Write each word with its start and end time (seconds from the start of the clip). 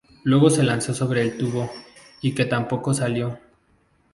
Luego 0.23 0.49
se 0.49 0.63
lanzó 0.63 0.95
sobre 0.95 1.21
el 1.21 1.37
tubo 1.37 1.69
I 2.21 2.33
que 2.33 2.45
tampoco 2.45 2.91
salió. 2.91 3.37